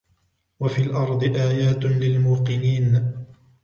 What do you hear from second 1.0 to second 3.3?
آيات للموقنين